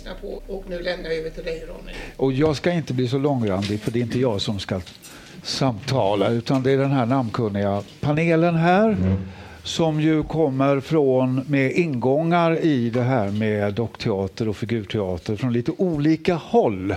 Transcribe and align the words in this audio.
lyssna 0.00 0.14
på. 0.20 0.42
Och 0.54 0.64
nu 0.68 0.82
lämnar 0.82 1.10
jag 1.10 1.18
över 1.18 1.30
till 1.30 1.44
dig 1.44 1.64
Ronny. 1.68 1.92
Och 2.16 2.32
jag 2.32 2.56
ska 2.56 2.72
inte 2.72 2.94
bli 2.94 3.08
så 3.08 3.18
långrandig 3.18 3.80
för 3.80 3.90
det 3.90 3.98
är 3.98 4.02
inte 4.02 4.20
jag 4.20 4.40
som 4.40 4.58
ska 4.58 4.80
samtala 5.42 6.28
utan 6.28 6.62
det 6.62 6.70
är 6.70 6.78
den 6.78 6.90
här 6.90 7.06
namnkunniga 7.06 7.82
panelen 8.00 8.54
här 8.54 8.96
som 9.62 10.00
ju 10.00 10.22
kommer 10.22 10.80
från 10.80 11.44
med 11.48 11.72
ingångar 11.72 12.58
i 12.64 12.90
det 12.90 13.02
här 13.02 13.30
med 13.30 13.74
dockteater 13.74 14.48
och 14.48 14.56
figurteater 14.56 15.36
från 15.36 15.52
lite 15.52 15.72
olika 15.76 16.34
håll. 16.34 16.94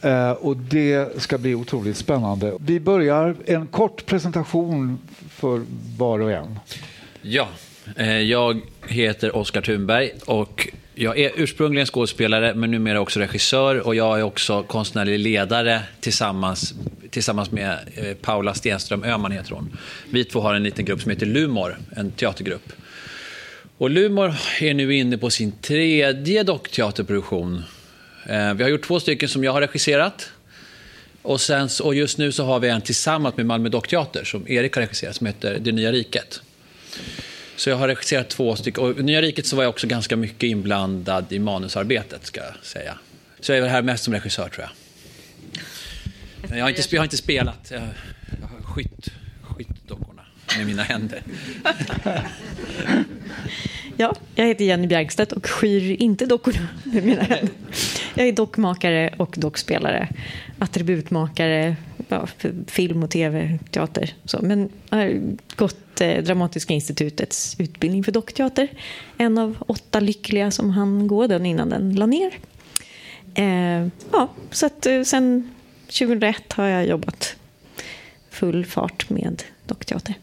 Eh, 0.00 0.30
och 0.30 0.56
det 0.56 1.22
ska 1.22 1.38
bli 1.38 1.54
otroligt 1.54 1.96
spännande. 1.96 2.52
Vi 2.60 2.80
börjar 2.80 3.36
en 3.46 3.66
kort 3.66 4.06
presentation 4.06 4.98
för 5.30 5.62
var 5.98 6.20
och 6.20 6.32
en. 6.32 6.58
Ja, 7.22 7.48
eh, 7.96 8.18
jag 8.18 8.60
heter 8.88 9.36
Oskar 9.36 9.60
Thunberg 9.60 10.10
och 10.26 10.68
jag 11.02 11.18
är 11.18 11.32
ursprungligen 11.36 11.86
skådespelare 11.86 12.54
men 12.54 12.70
numera 12.70 13.00
också 13.00 13.20
regissör 13.20 13.86
och 13.86 13.94
jag 13.94 14.18
är 14.18 14.22
också 14.22 14.62
konstnärlig 14.62 15.18
ledare 15.18 15.82
tillsammans, 16.00 16.74
tillsammans 17.10 17.50
med 17.50 17.78
eh, 17.94 18.14
Paula 18.14 18.54
Stenström 18.54 19.04
Öhman 19.04 19.32
heter 19.32 19.50
hon. 19.50 19.78
Vi 20.10 20.24
två 20.24 20.40
har 20.40 20.54
en 20.54 20.62
liten 20.62 20.84
grupp 20.84 21.00
som 21.00 21.10
heter 21.10 21.26
Lumor, 21.26 21.78
en 21.96 22.10
teatergrupp. 22.10 22.72
Och 23.78 23.90
Lumor 23.90 24.34
är 24.60 24.74
nu 24.74 24.94
inne 24.94 25.18
på 25.18 25.30
sin 25.30 25.52
tredje 25.52 26.42
dockteaterproduktion. 26.42 27.62
Eh, 28.26 28.54
vi 28.54 28.62
har 28.62 28.70
gjort 28.70 28.86
två 28.86 29.00
stycken 29.00 29.28
som 29.28 29.44
jag 29.44 29.52
har 29.52 29.60
regisserat. 29.60 30.30
Och, 31.22 31.40
sen, 31.40 31.68
och 31.82 31.94
just 31.94 32.18
nu 32.18 32.32
så 32.32 32.44
har 32.44 32.60
vi 32.60 32.68
en 32.68 32.80
tillsammans 32.80 33.36
med 33.36 33.46
Malmö 33.46 33.68
Dockteater 33.68 34.24
som 34.24 34.48
Erik 34.48 34.74
har 34.74 34.82
regisserat 34.82 35.16
som 35.16 35.26
heter 35.26 35.58
Det 35.60 35.72
nya 35.72 35.92
riket. 35.92 36.40
Så 37.60 37.70
jag 37.70 37.76
har 37.76 37.88
regisserat 37.88 38.28
två 38.28 38.56
stycken. 38.56 38.84
Och 38.84 38.98
i 38.98 39.02
Nya 39.02 39.22
Riket 39.22 39.46
så 39.46 39.56
var 39.56 39.62
jag 39.62 39.70
också 39.70 39.86
ganska 39.86 40.16
mycket 40.16 40.42
inblandad 40.42 41.32
i 41.32 41.38
manusarbetet, 41.38 42.26
ska 42.26 42.40
jag 42.40 42.54
säga. 42.62 42.98
Så 43.40 43.52
jag 43.52 43.58
är 43.58 43.68
här 43.68 43.82
mest 43.82 44.04
som 44.04 44.14
regissör, 44.14 44.48
tror 44.48 44.66
jag. 44.66 44.70
Men 46.48 46.58
jag 46.58 46.64
har 46.64 46.70
inte, 46.70 46.82
jag 46.90 47.00
har 47.00 47.04
inte 47.04 47.16
spelat. 47.16 47.70
Jag, 47.70 47.82
jag 48.40 48.46
har 48.48 48.62
skytt, 48.62 49.08
skytt 49.42 49.88
dockorna 49.88 50.22
med 50.56 50.66
mina 50.66 50.82
händer. 50.82 51.22
Ja, 53.96 54.16
jag 54.34 54.46
heter 54.46 54.64
Jenny 54.64 54.86
Bjergstedt 54.86 55.32
och 55.32 55.46
skyr 55.46 55.96
inte 56.02 56.26
dockorna 56.26 56.68
med 56.84 57.04
mina 57.04 57.22
händer. 57.22 57.54
Jag 58.14 58.28
är 58.28 58.32
dockmakare 58.32 59.14
och 59.16 59.34
dockspelare, 59.36 60.08
attributmakare, 60.58 61.76
ja, 62.10 62.26
film 62.66 63.02
och 63.02 63.10
tv, 63.10 63.58
teater. 63.70 64.14
Så. 64.24 64.38
Men 64.42 64.68
jag 64.90 64.98
har 64.98 65.36
gått 65.56 66.00
eh, 66.00 66.22
Dramatiska 66.22 66.74
institutets 66.74 67.56
utbildning 67.58 68.04
för 68.04 68.12
dockteater. 68.12 68.68
En 69.16 69.38
av 69.38 69.56
åtta 69.66 70.00
lyckliga 70.00 70.50
som 70.50 70.70
han 70.70 71.06
gå 71.06 71.26
den 71.26 71.46
innan 71.46 71.68
den 71.68 71.94
la 71.94 72.06
ner. 72.06 72.32
Eh, 73.34 73.88
ja, 74.12 74.28
så 74.50 74.66
att 74.66 74.86
eh, 74.86 75.02
sen 75.02 75.50
2001 75.86 76.52
har 76.52 76.66
jag 76.66 76.86
jobbat 76.86 77.36
full 78.30 78.66
fart 78.66 79.10
med 79.10 79.42
dockteater. 79.66 80.14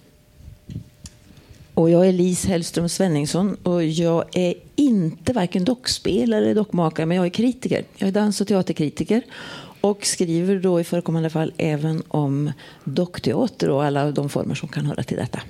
Och 1.74 1.90
jag 1.90 2.08
är 2.08 2.12
Lis 2.12 2.46
Hellström 2.46 2.90
Svenningsson 2.90 3.58
och 3.64 3.84
jag 3.84 4.38
är 4.38 4.54
inte 4.78 5.34
varken 5.34 5.64
dockspelare 5.64 6.44
eller 6.44 6.56
dockmakare, 6.56 7.06
men 7.06 7.18
jag 7.18 7.26
är 7.26 7.30
kritiker. 7.30 7.84
Jag 7.98 8.08
är 8.08 8.12
dans 8.12 8.42
och 8.42 8.48
teaterkritiker 8.48 9.22
och 9.82 10.06
skriver 10.06 10.56
då 10.56 10.80
i 10.80 10.84
förekommande 10.84 11.30
fall 11.30 11.54
även 11.58 12.04
om 12.08 12.52
dockteater 12.84 13.70
och 13.70 13.84
alla 13.84 14.12
de 14.12 14.30
former 14.30 14.56
som 14.56 14.70
kan 14.70 14.86
höra 14.86 15.04
till 15.04 15.18
detta. 15.18 15.42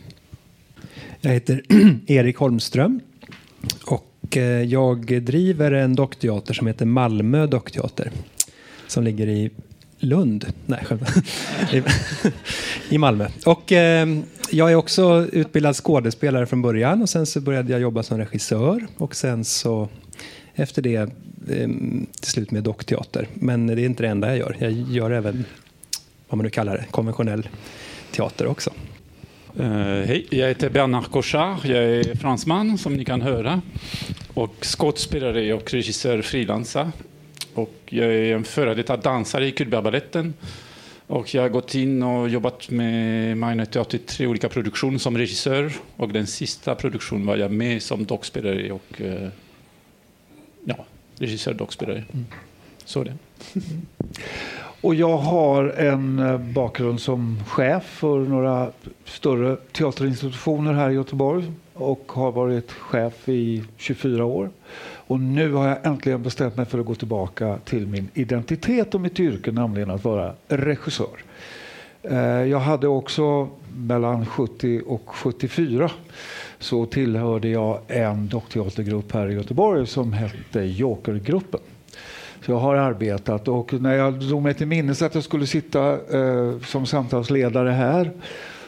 Jag 1.22 1.32
heter 1.32 1.62
Erik 2.08 2.38
Holmström 2.38 3.00
och 3.86 4.38
eh, 4.38 4.44
jag 4.44 5.24
driver 5.24 5.72
en 5.72 5.96
dockteater 5.96 6.54
som 6.54 6.68
heter 6.68 6.86
Malmö 6.86 7.48
dockteater 7.48 8.12
som 8.88 9.04
ligger 9.04 9.28
i 9.28 9.52
Lund, 10.00 10.46
nej 10.66 10.86
i 12.90 12.98
Malmö. 12.98 13.28
Och 13.46 13.72
eh, 13.72 14.08
jag 14.52 14.72
är 14.72 14.76
också 14.76 15.26
utbildad 15.32 15.76
skådespelare 15.76 16.46
från 16.46 16.62
början 16.62 17.02
och 17.02 17.10
sen 17.10 17.26
så 17.26 17.42
började 17.42 17.72
jag 17.72 17.82
jobba 17.82 18.04
som 18.04 18.18
regissör 18.18 18.88
och 18.98 19.16
sen 19.16 19.46
så 19.46 19.90
efter 20.56 20.82
det 20.82 21.10
ehm, 21.52 22.08
till 22.20 22.32
slut 22.32 22.52
med 22.52 22.64
dockteater. 22.64 23.28
Men 23.34 23.68
det 23.68 23.74
är 23.74 23.86
inte 23.86 24.04
det 24.04 24.10
enda 24.10 24.28
jag 24.28 24.38
gör. 24.38 24.56
Jag 24.60 24.72
gör 24.72 25.12
även 25.12 25.46
vad 26.30 26.38
man 26.38 26.44
nu 26.44 26.50
kallar 26.50 26.78
det, 26.78 26.86
konventionell 26.92 27.50
teater 28.12 28.48
också. 28.48 28.72
Uh, 29.60 29.66
Hej, 30.06 30.28
jag 30.30 30.48
heter 30.48 30.70
Bernard 30.70 31.12
Cochard. 31.12 31.58
Jag 31.64 31.84
är 31.84 32.16
fransman 32.16 32.78
som 32.78 32.94
ni 32.94 33.06
kan 33.06 33.22
höra. 33.22 33.62
Och 34.34 34.56
skådespelare 34.62 35.54
och 35.54 35.74
regissör 35.74 36.22
frilansar. 36.22 36.92
Och 37.54 37.76
jag 37.86 38.06
är 38.08 38.36
en 38.36 38.44
före 38.44 38.76
detta 38.76 38.98
dansare 38.98 39.48
i 39.48 39.52
Cullbergbaletten. 39.52 40.34
Och 41.08 41.36
jag 41.36 41.42
har 41.42 41.50
gått 41.50 41.76
in 41.76 42.04
och 42.04 42.30
jobbat 42.30 42.70
med 42.70 43.38
Minor 43.38 43.66
Teater 43.66 43.98
i 43.98 44.02
tre 44.02 44.28
olika 44.28 44.50
produktioner 44.50 44.98
som 44.98 45.18
regissör. 45.18 45.74
Och 45.96 46.10
den 46.10 46.28
sista 46.28 46.76
produktionen 46.76 47.26
var 47.26 47.38
jag 47.38 47.52
med 47.52 47.82
som 47.82 48.06
dockspelare 48.06 48.72
och 48.72 49.02
uh, 49.02 49.28
ja, 50.64 50.76
regissör 51.16 51.54
dockspelare. 51.54 52.04
Mm. 52.14 52.26
Så 52.86 53.04
det. 53.04 53.14
Och 54.82 54.96
jag 54.96 55.18
har 55.18 55.64
en 55.68 56.20
eh, 56.20 56.38
bakgrund 56.38 57.02
som 57.02 57.44
chef 57.48 57.84
för 57.84 58.20
några 58.20 58.72
större 59.06 59.56
teaterinstitutioner 59.56 60.74
här 60.74 60.90
i 60.90 60.94
Göteborg 60.94 61.52
och 61.74 62.12
har 62.12 62.32
varit 62.32 62.72
chef 62.72 63.30
i 63.30 63.64
24 63.78 64.26
år. 64.26 64.50
Och 65.08 65.20
nu 65.20 65.54
har 65.54 65.68
jag 65.68 65.86
äntligen 65.86 66.24
bestämt 66.24 66.58
mig 66.58 66.66
för 66.66 66.80
att 66.80 66.86
gå 66.86 66.96
tillbaka 66.96 67.58
till 67.66 67.88
min 67.88 68.10
identitet 68.14 68.96
och 68.96 69.02
mitt 69.02 69.20
yrke, 69.20 69.52
nämligen 69.52 69.90
att 69.90 70.04
vara 70.04 70.34
regissör. 70.48 71.24
Eh, 72.02 72.18
jag 72.44 72.60
hade 72.60 72.88
också 72.88 73.50
mellan 73.76 74.26
70 74.26 74.82
och 74.88 75.04
74 75.06 75.92
så 76.60 76.86
tillhörde 76.86 77.48
jag 77.48 77.80
en 77.88 78.28
dockteatergrupp 78.28 79.12
här 79.12 79.30
i 79.30 79.34
Göteborg 79.34 79.88
som 79.88 80.14
hette 80.14 80.60
Jokergruppen. 80.62 81.60
Så 82.46 82.52
jag 82.52 82.60
har 82.60 82.76
arbetat 82.76 83.48
och 83.48 83.74
när 83.74 83.94
jag 83.94 84.20
drog 84.20 84.42
mig 84.42 84.54
till 84.54 84.68
minnes 84.68 85.02
att 85.02 85.16
jag 85.16 85.24
skulle 85.24 85.48
sitta 85.48 85.92
eh, 86.18 86.60
som 86.60 86.86
samtalsledare 86.86 87.70
här 87.70 88.12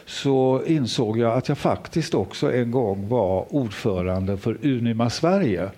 så 0.06 0.62
insåg 0.66 1.18
jag 1.18 1.38
att 1.38 1.48
jag 1.48 1.58
faktiskt 1.58 2.14
också 2.14 2.52
en 2.52 2.70
gång 2.70 3.08
var 3.08 3.54
ordförande 3.54 4.36
för 4.36 4.58
Unima 4.62 5.10
Sverige. 5.10 5.70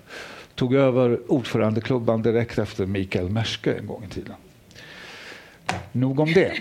Tog 0.55 0.73
över 0.73 1.19
ordförandeklubban 1.27 2.21
direkt 2.21 2.57
efter 2.57 2.85
Mikael 2.85 3.29
Merske 3.29 3.73
en 3.73 3.87
gång 3.87 4.03
i 4.09 4.13
tiden. 4.13 4.35
Nog 5.91 6.19
om 6.19 6.33
det. 6.33 6.51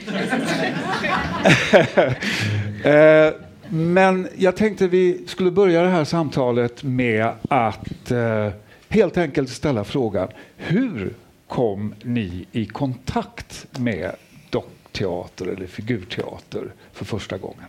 eh, 2.90 3.34
men 3.68 4.28
jag 4.36 4.56
tänkte 4.56 4.88
vi 4.88 5.24
skulle 5.26 5.50
börja 5.50 5.82
det 5.82 5.88
här 5.88 6.04
samtalet 6.04 6.82
med 6.82 7.30
att 7.48 8.10
eh, 8.10 8.48
helt 8.88 9.18
enkelt 9.18 9.50
ställa 9.50 9.84
frågan 9.84 10.28
hur 10.56 11.14
kom 11.48 11.94
ni 12.02 12.46
i 12.52 12.66
kontakt 12.66 13.66
med 13.78 14.10
dockteater 14.50 15.46
eller 15.46 15.66
figurteater 15.66 16.72
för 16.92 17.04
första 17.04 17.38
gången? 17.38 17.66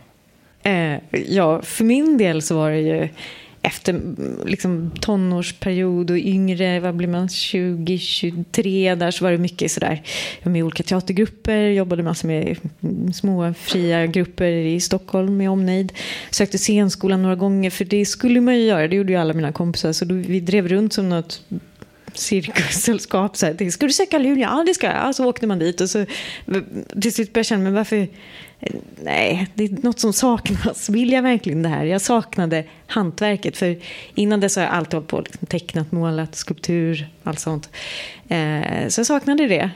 Eh, 0.62 0.98
ja, 1.28 1.62
för 1.62 1.84
min 1.84 2.18
del 2.18 2.42
så 2.42 2.56
var 2.56 2.70
det 2.70 2.80
ju 2.80 3.08
efter 3.64 4.00
liksom, 4.46 4.90
tonårsperiod 5.00 6.10
och 6.10 6.16
yngre, 6.16 6.80
vad 6.80 6.94
blir 6.94 7.08
man, 7.08 7.28
20, 7.28 7.98
23, 7.98 8.94
där 8.94 9.10
så 9.10 9.24
var 9.24 9.32
det 9.32 9.38
mycket 9.38 9.70
sådär, 9.70 10.02
jag 10.42 10.52
med 10.52 10.64
olika 10.64 10.82
teatergrupper, 10.82 11.68
jobbade 11.68 12.02
massor 12.02 12.28
med 12.28 12.56
små 13.14 13.54
fria 13.54 14.06
grupper 14.06 14.50
i 14.50 14.80
Stockholm 14.80 15.36
med 15.36 15.50
omnejd. 15.50 15.92
Sökte 16.30 16.58
scenskolan 16.58 17.22
några 17.22 17.36
gånger, 17.36 17.70
för 17.70 17.84
det 17.84 18.06
skulle 18.06 18.40
man 18.40 18.54
ju 18.56 18.62
göra, 18.62 18.88
det 18.88 18.96
gjorde 18.96 19.12
ju 19.12 19.18
alla 19.18 19.34
mina 19.34 19.52
kompisar, 19.52 19.92
så 19.92 20.04
då, 20.04 20.14
vi 20.14 20.40
drev 20.40 20.68
runt 20.68 20.92
som 20.92 21.08
något 21.08 21.42
cirkussällskap. 22.14 23.36
Så 23.36 23.46
här, 23.46 23.70
ska 23.70 23.86
du 23.86 23.92
söka 23.92 24.18
Luleå? 24.18 24.42
Ja, 24.42 24.64
det 24.66 24.74
ska 24.74 24.86
jag. 24.86 25.14
Så 25.14 25.26
åkte 25.26 25.46
man 25.46 25.58
dit 25.58 25.80
och 25.80 25.90
så 25.90 26.06
till 27.00 27.12
slut 27.12 27.32
började 27.32 27.38
jag 27.38 27.46
känna, 27.46 27.62
men 27.64 27.74
varför? 27.74 27.96
Eh, 28.60 28.74
nej, 29.02 29.48
det 29.54 29.64
är 29.64 29.82
något 29.82 30.00
som 30.00 30.12
saknas. 30.12 30.88
Vill 30.88 31.12
jag 31.12 31.22
verkligen 31.22 31.62
det 31.62 31.68
här? 31.68 31.84
Jag 31.84 32.00
saknade 32.00 32.64
hantverket. 32.86 33.56
För 33.56 33.76
innan 34.14 34.40
dess 34.40 34.56
har 34.56 34.62
jag 34.62 34.72
alltid 34.72 34.94
hållit 34.94 35.08
på 35.08 35.20
liksom, 35.20 35.46
tecknat, 35.46 35.92
målat, 35.92 36.34
skulptur, 36.34 37.08
allt 37.22 37.40
sånt. 37.40 37.70
Eh, 38.28 38.88
så 38.88 39.00
jag 39.00 39.06
saknade 39.06 39.46
det. 39.46 39.70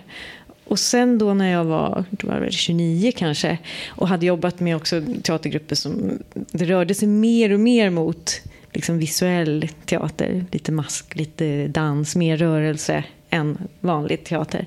Och 0.65 0.79
sen 0.79 1.19
då 1.19 1.35
när 1.35 1.53
jag 1.53 1.65
var, 1.65 2.05
var 2.11 2.49
29 2.51 3.13
kanske 3.17 3.59
och 3.89 4.09
hade 4.09 4.27
jobbat 4.27 4.61
med 4.61 4.77
också 4.77 5.03
teatergrupper 5.23 5.75
som 5.75 6.19
det 6.35 6.65
rörde 6.65 6.95
sig 6.95 7.09
mer 7.09 7.53
och 7.53 7.61
mer 7.61 7.91
mot 7.91 8.41
liksom 8.73 8.99
visuell 8.99 9.69
teater. 9.85 10.45
Lite 10.53 10.73
mask, 10.73 11.17
lite 11.17 11.69
dans, 11.69 12.17
mer 12.17 12.37
rörelse 12.37 13.05
än 13.31 13.59
vanlig 13.81 14.25
teater. 14.25 14.67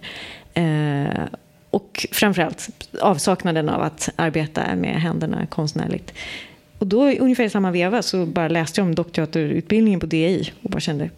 Eh, 0.53 1.23
och 1.69 2.07
framförallt 2.11 2.69
avsaknaden 3.01 3.69
av 3.69 3.81
att 3.81 4.09
arbeta 4.15 4.75
med 4.75 5.01
händerna 5.01 5.45
konstnärligt. 5.45 6.13
Och 6.77 6.87
då 6.87 7.11
ungefär 7.11 7.43
i 7.43 7.49
samma 7.49 7.71
veva 7.71 8.01
så 8.01 8.25
bara 8.25 8.47
läste 8.47 8.81
jag 8.81 8.87
om 8.87 8.95
dockteaterutbildningen 8.95 9.99
på 9.99 10.05
DI 10.05 10.51
och 10.61 10.69
bara 10.69 10.79
kände 10.79 11.09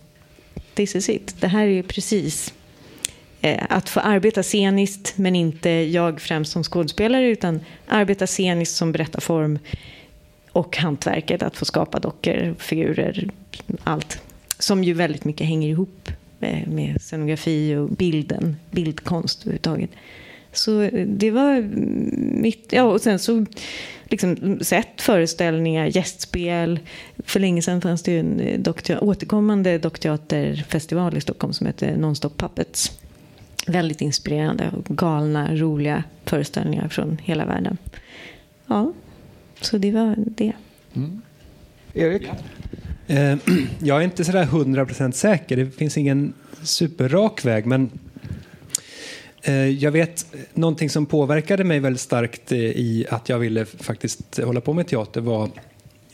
this 0.74 0.95
is 0.95 1.09
it. 1.09 1.35
Det 1.39 1.47
här 1.47 1.63
är 1.63 1.71
ju 1.71 1.83
precis 1.83 2.53
eh, 3.41 3.63
att 3.69 3.89
få 3.89 4.00
arbeta 4.00 4.44
sceniskt, 4.44 5.18
men 5.18 5.35
inte 5.35 5.69
jag 5.69 6.21
främst 6.21 6.51
som 6.51 6.63
skådespelare, 6.63 7.27
utan 7.27 7.59
arbeta 7.88 8.27
sceniskt 8.27 8.75
som 8.75 8.91
berättarform 8.91 9.59
och 10.54 10.78
hantverket 10.78 11.44
att 11.44 11.58
få 11.58 11.66
skapa 11.66 12.00
dockor, 12.00 12.56
figurer, 12.60 13.30
allt. 13.84 14.22
Som 14.60 14.84
ju 14.84 14.94
väldigt 14.94 15.26
mycket 15.26 15.48
hänger 15.48 15.70
ihop 15.70 16.10
eh, 16.40 16.68
med 16.68 17.02
scenografi 17.02 17.76
och 17.76 17.90
bilden, 17.90 18.56
bildkonst 18.72 19.42
överhuvudtaget. 19.42 19.90
Så 20.52 20.82
eh, 20.82 21.08
det 21.08 21.32
var 21.32 21.62
mitt... 22.42 22.68
Ja, 22.74 22.84
och 22.84 23.02
sen 23.02 23.20
så 23.20 23.46
liksom 24.06 24.60
sett 24.62 25.02
föreställningar, 25.02 25.86
gästspel. 25.86 26.80
För 27.26 27.40
länge 27.40 27.62
sedan 27.62 27.82
fanns 27.82 28.04
det 28.04 28.12
ju 28.12 28.20
en 28.20 28.40
eh, 28.40 29.04
återkommande 29.04 29.78
dockteaterfestival 29.78 31.18
i 31.18 31.22
Stockholm 31.22 31.54
som 31.54 31.68
hette 31.68 31.98
Nonstop 31.98 32.38
Puppets. 32.38 33.00
Väldigt 33.68 34.02
inspirerande 34.02 34.72
och 34.78 34.98
galna, 34.98 35.56
roliga 35.56 36.04
föreställningar 36.26 36.88
från 36.88 37.18
hela 37.24 37.46
världen. 37.46 37.78
Ja, 38.68 38.94
så 39.65 39.77
det 39.77 39.92
var 39.92 40.15
det. 40.18 40.54
Mm. 40.94 41.21
Erik? 41.94 42.27
Eh, 43.07 43.38
jag 43.80 43.98
är 43.98 44.01
inte 44.01 44.25
sådär 44.25 44.45
100% 44.45 45.12
säker. 45.12 45.57
Det 45.57 45.71
finns 45.71 45.98
ingen 45.98 46.33
superrak 46.63 47.45
väg. 47.45 47.65
Men 47.65 47.89
eh, 49.42 49.54
jag 49.56 49.92
vet 49.92 50.25
någonting 50.54 50.89
som 50.89 51.06
påverkade 51.06 51.63
mig 51.63 51.80
väldigt 51.80 52.01
starkt 52.01 52.51
eh, 52.51 52.57
i 52.60 53.06
att 53.10 53.30
jag 53.30 53.39
ville 53.39 53.65
faktiskt 53.65 54.39
hålla 54.44 54.62
på 54.62 54.74
med 54.74 54.88
teater 54.88 55.21
var 55.21 55.50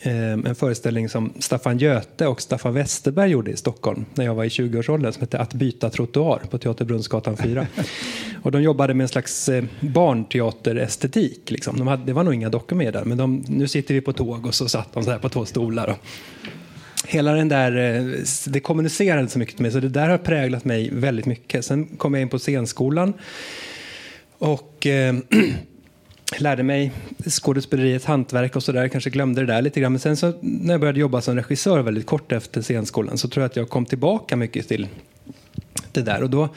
en 0.02 0.56
föreställning 0.56 1.10
som 1.10 1.34
Staffan 1.40 1.78
Göte 1.78 2.28
och 2.28 2.42
Staffan 2.42 2.74
Westerberg 2.74 3.32
gjorde 3.32 3.52
i 3.52 3.56
Stockholm 3.56 4.06
när 4.14 4.26
jag 4.26 4.36
var 4.36 4.44
i 4.44 4.48
20-årsåldern 4.48 5.14
som 5.14 5.22
hette 5.22 5.40
Att 5.40 5.54
byta 5.54 5.90
trottoar 5.90 6.42
på 6.50 6.58
Teater 6.58 6.86
Brunnsgatan 6.86 7.38
4. 7.38 7.68
Och 8.42 8.52
de 8.52 8.62
jobbade 8.62 8.94
med 8.94 9.04
en 9.04 9.08
slags 9.08 9.50
eh, 9.50 9.64
barnteaterestetik. 9.80 11.52
Liksom. 11.52 11.78
De 11.78 11.88
hade, 11.88 12.06
det 12.06 12.14
var 12.14 12.24
nog 12.24 12.34
inga 12.34 12.50
dockor 12.50 12.76
med 12.76 12.94
där, 12.94 13.06
men 13.06 13.18
de, 13.18 13.44
nu 13.48 13.68
sitter 13.68 13.94
vi 13.94 14.02
på 14.02 14.14
tåg 14.14 14.46
och 14.46 14.56
så 14.56 14.70
satt 14.70 14.94
de 14.94 15.04
så 15.04 15.12
här 15.12 15.20
på 15.20 15.30
två 15.30 15.46
stolar. 15.46 15.88
Och, 15.88 15.98
hela 17.08 17.34
den 17.34 17.50
där, 17.50 17.98
eh, 17.98 18.24
det 18.48 18.60
kommunicerade 18.60 19.28
så 19.28 19.40
mycket 19.40 19.60
med 19.60 19.62
mig, 19.62 19.72
så 19.72 19.80
det 19.80 19.90
där 19.90 20.10
har 20.10 20.18
präglat 20.18 20.66
mig 20.66 20.90
väldigt 20.94 21.26
mycket. 21.26 21.66
Sen 21.66 21.86
kom 21.86 22.14
jag 22.14 22.22
in 22.22 22.30
på 22.30 22.40
scenskolan 22.40 23.14
och 24.38 24.88
eh, 24.88 25.16
lärde 26.38 26.64
mig 26.64 26.92
skådespeleriets 27.28 28.06
hantverk 28.06 28.56
och 28.56 28.64
sådär. 28.64 28.88
Kanske 28.88 29.10
glömde 29.10 29.42
det 29.42 29.54
där 29.54 29.62
lite 29.62 29.80
grann. 29.80 29.92
Men 29.92 30.00
sen 30.00 30.18
så 30.18 30.34
när 30.42 30.74
jag 30.74 30.82
började 30.82 31.00
jobba 31.00 31.22
som 31.22 31.36
regissör 31.36 31.82
väldigt 31.82 32.06
kort 32.06 32.32
efter 32.32 32.62
scenskolan 32.62 33.18
så 33.18 33.28
tror 33.28 33.42
jag 33.42 33.50
att 33.50 33.56
jag 33.56 33.70
kom 33.70 33.86
tillbaka 33.86 34.36
mycket 34.36 34.68
till 34.68 34.88
det 35.92 36.02
där. 36.02 36.24
Och 36.24 36.30
då, 36.30 36.50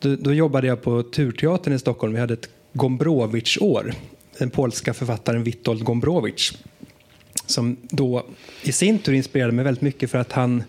då, 0.00 0.16
då 0.16 0.34
jobbade 0.34 0.66
jag 0.66 0.82
på 0.82 1.02
Turteatern 1.02 1.74
i 1.74 1.78
Stockholm. 1.78 2.12
Vi 2.12 2.20
hade 2.20 2.34
ett 2.34 2.48
Gombrowicz-år. 2.72 3.94
Den 4.38 4.50
polska 4.50 4.94
författaren 4.94 5.42
Witold 5.42 5.84
Gombrowicz 5.84 6.52
som 7.46 7.76
då 7.82 8.26
i 8.62 8.72
sin 8.72 8.98
tur 8.98 9.12
inspirerade 9.12 9.52
mig 9.52 9.64
väldigt 9.64 9.82
mycket 9.82 10.10
för 10.10 10.18
att 10.18 10.32
han 10.32 10.62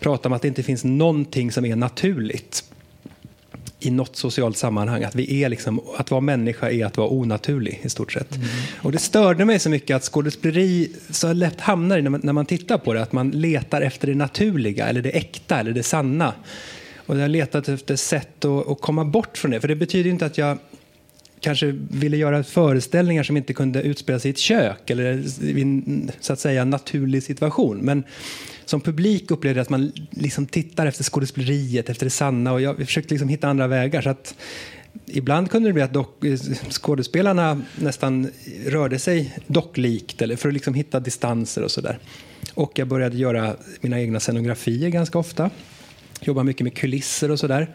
pratar 0.00 0.30
om 0.30 0.32
att 0.32 0.42
det 0.42 0.48
inte 0.48 0.62
finns 0.62 0.84
någonting 0.84 1.52
som 1.52 1.64
är 1.64 1.76
naturligt 1.76 2.64
i 3.80 3.90
något 3.90 4.16
socialt 4.16 4.56
sammanhang. 4.56 5.04
Att, 5.04 5.14
vi 5.14 5.42
är 5.42 5.48
liksom, 5.48 5.80
att 5.96 6.10
vara 6.10 6.20
människa 6.20 6.70
är 6.70 6.86
att 6.86 6.96
vara 6.96 7.08
onaturlig 7.08 7.80
i 7.82 7.88
stort 7.88 8.12
sett. 8.12 8.36
Mm. 8.36 8.48
Och 8.82 8.92
det 8.92 8.98
störde 8.98 9.44
mig 9.44 9.58
så 9.58 9.70
mycket 9.70 9.96
att 9.96 10.04
skådespeleri 10.04 10.92
så 11.10 11.32
lätt 11.32 11.60
hamnar 11.60 11.98
i 11.98 12.02
när 12.02 12.10
man, 12.10 12.20
när 12.24 12.32
man 12.32 12.46
tittar 12.46 12.78
på 12.78 12.94
det, 12.94 13.02
att 13.02 13.12
man 13.12 13.30
letar 13.30 13.82
efter 13.82 14.06
det 14.06 14.14
naturliga 14.14 14.86
eller 14.86 15.02
det 15.02 15.10
äkta 15.10 15.60
eller 15.60 15.72
det 15.72 15.82
sanna. 15.82 16.34
Och 17.10 17.16
jag 17.16 17.22
har 17.22 17.28
letat 17.28 17.68
efter 17.68 17.96
sätt 17.96 18.44
att, 18.44 18.68
att 18.68 18.80
komma 18.80 19.04
bort 19.04 19.38
från 19.38 19.50
det. 19.50 19.60
För 19.60 19.68
det 19.68 19.76
betyder 19.76 20.10
inte 20.10 20.26
att 20.26 20.38
jag 20.38 20.58
kanske 21.40 21.66
ville 21.90 22.16
göra 22.16 22.44
föreställningar 22.44 23.22
som 23.22 23.36
inte 23.36 23.52
kunde 23.52 23.82
utspela 23.82 24.18
sig 24.18 24.28
i 24.28 24.32
ett 24.32 24.38
kök 24.38 24.90
eller 24.90 25.24
i 25.42 25.62
en 25.62 26.10
så 26.20 26.32
att 26.32 26.40
säga 26.40 26.64
naturlig 26.64 27.22
situation. 27.22 27.78
Men 27.78 28.04
som 28.64 28.80
publik 28.80 29.30
upplevde 29.30 29.58
jag 29.58 29.62
att 29.62 29.70
man 29.70 29.92
liksom 30.10 30.46
tittar 30.46 30.86
efter 30.86 31.04
skådespeleriet, 31.04 31.90
efter 31.90 32.06
det 32.06 32.10
sanna 32.10 32.52
och 32.52 32.60
jag 32.60 32.76
försökte 32.76 33.14
liksom 33.14 33.28
hitta 33.28 33.48
andra 33.48 33.66
vägar. 33.66 34.02
Så 34.02 34.10
att 34.10 34.34
ibland 35.06 35.50
kunde 35.50 35.68
det 35.68 35.72
bli 35.72 35.82
att 35.82 35.92
dock, 35.92 36.24
skådespelarna 36.70 37.62
nästan 37.76 38.30
rörde 38.66 38.98
sig 38.98 39.38
docklikt 39.46 40.22
eller 40.22 40.36
för 40.36 40.48
att 40.48 40.54
liksom 40.54 40.74
hitta 40.74 41.00
distanser 41.00 41.62
och 41.62 41.70
sådär. 41.70 41.98
Och 42.54 42.72
jag 42.74 42.88
började 42.88 43.16
göra 43.16 43.56
mina 43.80 44.00
egna 44.00 44.20
scenografier 44.20 44.88
ganska 44.88 45.18
ofta. 45.18 45.50
Jobbar 46.20 46.44
mycket 46.44 46.64
med 46.64 46.74
kulisser 46.74 47.30
och 47.30 47.38
sådär. 47.38 47.68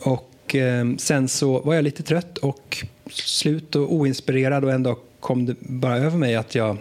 Och 0.00 0.54
eh, 0.54 0.86
sen 0.98 1.28
så 1.28 1.60
var 1.60 1.74
jag 1.74 1.84
lite 1.84 2.02
trött 2.02 2.38
och 2.38 2.84
slut 3.10 3.76
och 3.76 3.94
oinspirerad 3.94 4.64
och 4.64 4.72
en 4.72 4.82
dag 4.82 4.96
kom 5.20 5.46
det 5.46 5.54
bara 5.60 5.96
över 5.96 6.18
mig 6.18 6.36
att 6.36 6.54
jag 6.54 6.76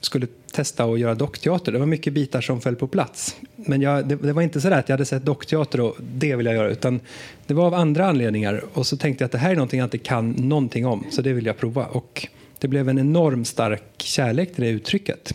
skulle 0.00 0.26
testa 0.52 0.84
att 0.84 1.00
göra 1.00 1.14
dockteater. 1.14 1.72
Det 1.72 1.78
var 1.78 1.86
mycket 1.86 2.12
bitar 2.12 2.40
som 2.40 2.60
föll 2.60 2.76
på 2.76 2.86
plats. 2.86 3.36
Men 3.56 3.82
jag, 3.82 4.08
det, 4.08 4.16
det, 4.16 4.32
var 4.32 4.42
inte 4.42 4.60
så 4.60 4.72
att 4.72 4.88
jag 4.88 4.94
hade 4.94 5.04
sett 5.04 5.24
dockteater 5.24 5.80
och 5.80 5.96
det 6.00 6.36
vill 6.36 6.46
jag 6.46 6.54
göra, 6.54 6.70
utan 6.70 7.00
det 7.46 7.54
var 7.54 7.66
av 7.66 7.74
andra 7.74 8.06
anledningar. 8.06 8.64
Och 8.72 8.86
så 8.86 8.96
tänkte 8.96 9.22
jag 9.22 9.26
att 9.26 9.32
det 9.32 9.38
här 9.38 9.50
är 9.50 9.54
någonting 9.54 9.80
jag 9.80 9.86
inte 9.86 9.98
kan 9.98 10.30
någonting 10.30 10.86
om, 10.86 11.04
så 11.10 11.22
det 11.22 11.32
vill 11.32 11.46
jag 11.46 11.58
prova. 11.58 11.86
Och 11.86 12.26
det 12.58 12.68
blev 12.68 12.88
en 12.88 12.98
enorm 12.98 13.44
stark 13.44 13.82
kärlek 13.98 14.54
till 14.54 14.64
det 14.64 14.70
uttrycket. 14.70 15.34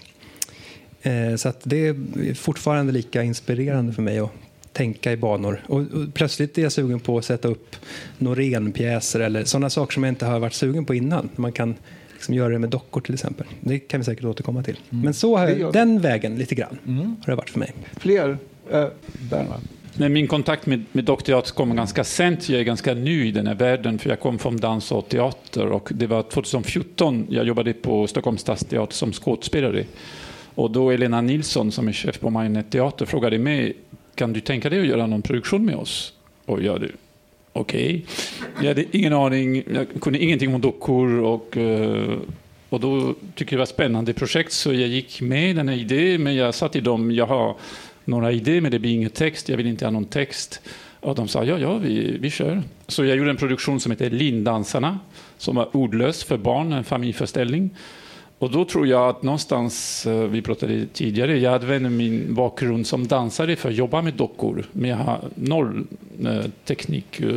Eh, 1.03 1.35
så 1.35 1.50
att 1.50 1.59
det 1.63 1.88
är 1.88 2.33
fortfarande 2.33 2.94
lika 2.94 3.23
inspirerande 3.23 3.94
för 3.94 4.01
mig 4.01 4.19
att 4.19 4.31
tänka 4.73 5.11
i 5.11 5.17
banor. 5.17 5.61
Och, 5.67 5.79
och, 5.79 6.13
plötsligt 6.13 6.57
är 6.57 6.61
jag 6.61 6.71
sugen 6.71 7.00
på 7.00 7.17
att 7.17 7.25
sätta 7.25 7.47
upp 7.47 7.75
Norén-pjäser 8.17 9.19
eller 9.19 9.44
sådana 9.44 9.69
saker 9.69 9.94
som 9.94 10.03
jag 10.03 10.11
inte 10.11 10.25
har 10.25 10.39
varit 10.39 10.53
sugen 10.53 10.85
på 10.85 10.94
innan. 10.94 11.29
Man 11.35 11.51
kan 11.51 11.75
liksom 12.13 12.36
göra 12.36 12.50
det 12.50 12.60
med 12.60 12.69
dockor 12.69 13.01
till 13.01 13.13
exempel. 13.13 13.48
Det 13.60 13.79
kan 13.79 14.00
vi 14.00 14.03
säkert 14.03 14.25
återkomma 14.25 14.63
till. 14.63 14.79
Mm. 14.89 15.03
Men 15.03 15.13
så 15.13 15.38
har 15.38 15.48
jag, 15.48 15.74
den 15.74 16.01
vägen 16.01 16.36
lite 16.36 16.55
grann 16.55 16.77
mm. 16.88 17.15
har 17.25 17.31
det 17.31 17.36
varit 17.36 17.50
för 17.50 17.60
mig. 17.60 17.74
Fler? 17.98 18.38
Eh, 18.72 18.88
Bernhard? 19.29 19.62
Men 19.98 20.13
min 20.13 20.27
kontakt 20.27 20.65
med, 20.65 20.86
med 20.91 21.03
dockteater 21.03 21.53
kom 21.53 21.75
ganska 21.75 22.03
sent. 22.03 22.50
Jag 22.50 22.60
är 22.60 22.63
ganska 22.63 22.93
ny 22.93 23.27
i 23.27 23.31
den 23.31 23.48
här 23.48 23.55
världen 23.55 24.00
för 24.00 24.10
jag 24.10 24.19
kom 24.19 24.39
från 24.39 24.57
dans 24.57 24.91
och 24.91 25.10
teater 25.10 25.67
och 25.67 25.89
det 25.93 26.07
var 26.07 26.24
2014 26.24 27.27
jag 27.29 27.48
jobbade 27.48 27.74
på 27.74 28.07
Stockholms 28.07 28.41
stadsteater 28.41 28.95
som 28.95 29.12
skådespelare. 29.12 29.86
Och 30.55 30.72
då 30.72 30.91
Elena 30.91 31.22
Nilsson 31.22 31.72
som 31.72 31.88
är 31.88 31.93
chef 31.93 32.19
på 32.19 32.29
Marionetteater 32.29 33.05
frågade 33.05 33.38
mig 33.38 33.74
kan 34.15 34.33
du 34.33 34.39
tänka 34.39 34.69
dig 34.69 34.79
att 34.79 34.88
göra 34.88 35.07
någon 35.07 35.22
produktion 35.22 35.65
med 35.65 35.75
oss? 35.75 36.13
Och 36.45 36.62
jag 36.62 36.75
okej. 36.75 36.91
Okay. 37.53 38.01
Jag 38.62 38.67
hade 38.67 38.98
ingen 38.98 39.13
aning, 39.13 39.63
jag 39.74 40.01
kunde 40.01 40.19
ingenting 40.19 40.55
om 40.55 40.62
dockor 40.62 41.19
och, 41.19 41.57
eh, 41.57 42.17
och 42.69 42.79
då 42.79 43.15
tyckte 43.36 43.43
jag 43.43 43.50
det 43.50 43.55
var 43.57 43.63
ett 43.63 43.69
spännande 43.69 44.13
projekt 44.13 44.51
så 44.51 44.74
jag 44.74 44.88
gick 44.88 45.22
med 45.22 45.50
i 45.50 45.53
den 45.53 45.69
här 45.69 45.75
idén 45.75 46.24
men 46.24 46.36
jag 46.36 46.55
sa 46.55 46.69
till 46.69 46.83
dem, 46.83 47.12
jag 47.12 47.25
har 47.25 47.55
några 48.05 48.31
idéer 48.31 48.62
men 48.62 48.72
det 48.72 48.79
blir 48.79 48.91
ingen 48.91 49.10
text, 49.10 49.50
jag 49.50 49.57
vill 49.57 49.67
inte 49.67 49.86
ha 49.86 49.91
någon 49.91 50.05
text. 50.05 50.62
Och 51.00 51.15
de 51.15 51.27
sa 51.27 51.43
ja, 51.43 51.57
ja, 51.57 51.77
vi, 51.77 52.17
vi 52.19 52.29
kör. 52.29 52.63
Så 52.88 53.05
jag 53.05 53.17
gjorde 53.17 53.29
en 53.29 53.38
produktion 53.38 53.79
som 53.79 53.91
heter 53.91 54.10
Lindansarna 54.10 55.00
som 55.38 55.55
var 55.55 55.75
ordlös 55.77 56.24
för 56.24 56.38
barn, 56.38 56.72
en 56.72 56.83
familjeföreställning. 56.83 57.69
Och 58.43 58.51
då 58.51 58.65
tror 58.65 58.88
jag 58.88 59.09
att 59.09 59.23
någonstans, 59.23 60.05
eh, 60.05 60.23
vi 60.23 60.41
pratade 60.41 60.85
tidigare, 60.93 61.38
jag 61.38 61.53
använder 61.53 61.89
min 61.89 62.33
bakgrund 62.33 62.88
som 62.88 63.07
dansare 63.07 63.55
för 63.55 63.69
att 63.69 63.75
jobba 63.75 64.01
med 64.01 64.13
dockor. 64.13 64.65
Men 64.71 64.89
jag 64.89 64.97
har 64.97 65.19
noll 65.35 65.88
eh, 66.25 66.45
teknik, 66.65 67.21
eh, 67.21 67.29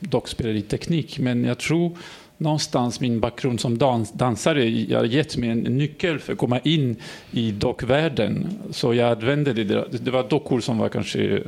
dockspeleriteknik. 0.00 1.18
Men 1.18 1.44
jag 1.44 1.58
tror 1.58 1.96
någonstans 2.36 3.00
min 3.00 3.20
bakgrund 3.20 3.60
som 3.60 3.78
dans, 3.78 4.12
dansare 4.12 4.60
har 4.96 5.04
gett 5.04 5.36
mig 5.36 5.50
en 5.50 5.58
nyckel 5.58 6.18
för 6.18 6.32
att 6.32 6.38
komma 6.38 6.58
in 6.58 6.96
i 7.30 7.50
dockvärlden. 7.50 8.48
Så 8.70 8.94
jag 8.94 9.12
använde 9.12 9.52
det. 9.52 9.84
Det 9.90 10.10
var 10.10 10.28
dockor 10.28 10.60
som 10.60 10.78
var 10.78 10.88
kanske 10.88 11.42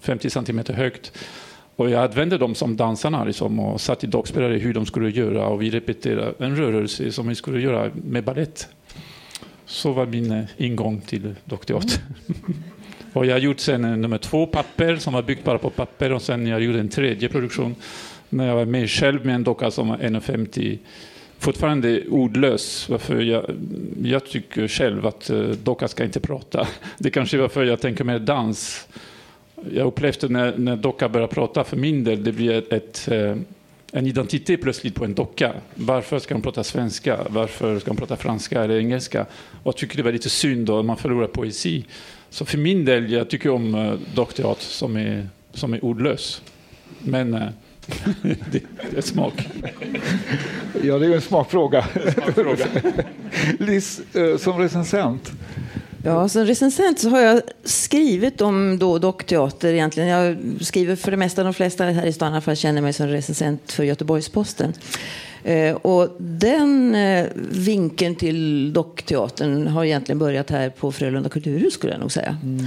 50 0.00 0.30
centimeter 0.30 0.74
högt. 0.74 1.12
Och 1.76 1.90
jag 1.90 2.04
använde 2.04 2.38
dem 2.38 2.54
som 2.54 2.76
dansarna 2.76 3.24
liksom, 3.24 3.60
och 3.60 3.80
satt 3.80 4.04
i 4.04 4.06
dockspelare 4.06 4.54
hur 4.54 4.74
de 4.74 4.86
skulle 4.86 5.10
göra 5.10 5.46
och 5.46 5.62
vi 5.62 5.70
repeterade 5.70 6.34
en 6.38 6.56
rörelse 6.56 7.12
som 7.12 7.28
vi 7.28 7.34
skulle 7.34 7.60
göra 7.60 7.90
med 7.94 8.24
ballett. 8.24 8.68
Så 9.66 9.92
var 9.92 10.06
min 10.06 10.30
eh, 10.30 10.44
ingång 10.56 11.00
till 11.00 11.34
dockteater. 11.44 12.00
Mm. 12.26 12.62
och 13.12 13.26
jag 13.26 13.34
har 13.34 13.38
gjort 13.38 13.60
sen 13.60 13.84
eh, 13.84 13.96
nummer 13.96 14.18
två 14.18 14.46
papper 14.46 14.96
som 14.96 15.12
var 15.12 15.22
byggt 15.22 15.44
bara 15.44 15.58
på 15.58 15.70
papper 15.70 16.12
och 16.12 16.22
sen 16.22 16.46
jag 16.46 16.62
gjorde 16.62 16.80
en 16.80 16.88
tredje 16.88 17.28
produktion 17.28 17.74
när 18.28 18.46
jag 18.46 18.54
var 18.54 18.64
med 18.64 18.90
själv 18.90 19.26
med 19.26 19.34
en 19.34 19.44
docka 19.44 19.70
som 19.70 19.88
var 19.88 19.96
1,50 19.96 20.78
fortfarande 21.38 22.02
ordlös. 22.08 22.88
Varför 22.88 23.20
jag, 23.20 23.44
jag 24.02 24.26
tycker 24.26 24.68
själv 24.68 25.06
att 25.06 25.30
eh, 25.30 25.40
docka 25.40 25.88
ska 25.88 26.04
inte 26.04 26.20
prata. 26.20 26.66
Det 26.98 27.10
kanske 27.10 27.36
är 27.36 27.40
varför 27.40 27.64
jag 27.64 27.80
tänker 27.80 28.04
mer 28.04 28.18
dans 28.18 28.88
jag 29.70 29.86
upplevde 29.86 30.28
när, 30.28 30.58
när 30.58 30.76
docka 30.76 31.08
börjar 31.08 31.26
prata 31.26 31.64
för 31.64 31.76
min 31.76 32.04
del, 32.04 32.24
det 32.24 32.32
blir 32.32 32.52
ett, 32.52 32.72
ett, 32.72 33.08
eh, 33.08 33.36
en 33.92 34.06
identitet 34.06 34.62
plötsligt 34.62 34.94
på 34.94 35.04
en 35.04 35.14
docka. 35.14 35.52
Varför 35.74 36.18
ska 36.18 36.34
de 36.34 36.42
prata 36.42 36.64
svenska? 36.64 37.18
Varför 37.28 37.78
ska 37.78 37.90
de 37.90 37.96
prata 37.96 38.16
franska 38.16 38.64
eller 38.64 38.78
engelska? 38.78 39.26
Och 39.50 39.66
jag 39.66 39.76
tycker 39.76 39.96
det 39.96 40.02
var 40.02 40.12
lite 40.12 40.30
synd 40.30 40.66
då, 40.66 40.82
man 40.82 40.96
förlorar 40.96 41.26
poesi. 41.26 41.84
Så 42.30 42.44
för 42.44 42.58
min 42.58 42.84
del, 42.84 43.12
jag 43.12 43.30
tycker 43.30 43.50
om 43.50 43.74
uh, 43.74 43.98
dockteater 44.14 44.64
som 44.64 44.96
är, 44.96 45.28
som 45.52 45.74
är 45.74 45.84
ordlös. 45.84 46.42
Men 46.98 47.34
uh, 47.34 47.48
det, 48.22 48.62
det, 48.90 48.96
är 48.96 49.00
smak. 49.00 49.48
Ja, 50.82 50.98
det 50.98 51.06
är 51.06 51.14
en 51.14 51.20
smakfråga. 51.20 51.86
smakfråga. 52.14 52.66
Liz, 53.58 54.02
som 54.38 54.58
recensent, 54.58 55.32
Ja, 56.04 56.28
som 56.28 56.44
recensent 56.44 56.98
så 56.98 57.08
har 57.08 57.20
jag 57.20 57.42
skrivit 57.64 58.40
om 58.40 58.78
då 58.78 58.98
dockteater 58.98 59.72
egentligen. 59.72 60.08
Jag 60.08 60.36
skriver 60.60 60.96
för 60.96 61.10
det 61.10 61.16
mesta, 61.16 61.44
de 61.44 61.54
flesta 61.54 61.84
här 61.84 62.06
i 62.06 62.12
stan 62.12 62.28
i 62.28 62.32
alla 62.32 62.40
fall 62.40 62.56
känner 62.56 62.82
mig 62.82 62.92
som 62.92 63.06
recensent 63.06 63.72
för 63.72 63.84
Göteborgs-Posten. 63.84 64.72
Eh, 65.44 65.74
och 65.74 66.16
den 66.18 66.94
eh, 66.94 67.26
vinkeln 67.50 68.14
till 68.14 68.72
dockteatern 68.72 69.66
har 69.66 69.84
egentligen 69.84 70.18
börjat 70.18 70.50
här 70.50 70.70
på 70.70 70.92
Frölunda 70.92 71.28
kulturhus 71.28 71.74
skulle 71.74 71.92
jag 71.92 72.00
nog 72.00 72.12
säga. 72.12 72.36
Mm. 72.42 72.66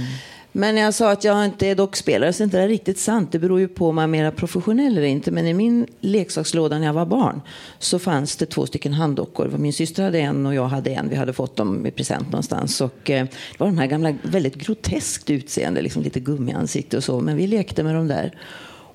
Men 0.58 0.74
när 0.74 0.82
jag 0.82 0.94
sa 0.94 1.10
att 1.10 1.24
jag 1.24 1.44
inte 1.44 1.66
är 1.66 1.74
dockspelare 1.74 2.32
så 2.32 2.42
är 2.42 2.44
inte 2.44 2.58
det 2.58 2.68
riktigt 2.68 2.98
sant. 2.98 3.32
Det 3.32 3.38
beror 3.38 3.60
ju 3.60 3.68
på 3.68 3.88
om 3.88 3.98
jag 3.98 4.02
är 4.04 4.08
mer 4.08 4.30
professionell 4.30 4.98
eller 4.98 5.06
inte. 5.06 5.30
Men 5.30 5.46
i 5.46 5.54
min 5.54 5.86
leksakslåda 6.00 6.78
när 6.78 6.86
jag 6.86 6.92
var 6.92 7.06
barn 7.06 7.40
så 7.78 7.98
fanns 7.98 8.36
det 8.36 8.46
två 8.46 8.66
stycken 8.66 8.92
handdockor. 8.92 9.48
Min 9.58 9.72
syster 9.72 10.02
hade 10.02 10.18
en 10.18 10.46
och 10.46 10.54
jag 10.54 10.66
hade 10.68 10.90
en. 10.90 11.08
Vi 11.08 11.16
hade 11.16 11.32
fått 11.32 11.56
dem 11.56 11.86
i 11.86 11.90
present 11.90 12.26
någonstans. 12.30 12.80
Och, 12.80 13.10
eh, 13.10 13.24
det 13.24 13.58
var 13.58 13.66
de 13.66 13.78
här 13.78 13.86
gamla 13.86 14.14
väldigt 14.22 14.54
groteskt 14.54 15.30
utseende, 15.30 15.82
liksom 15.82 16.02
lite 16.02 16.20
gummiansikte 16.20 16.96
och 16.96 17.04
så. 17.04 17.20
Men 17.20 17.36
vi 17.36 17.46
lekte 17.46 17.82
med 17.82 17.94
dem 17.94 18.08
där. 18.08 18.32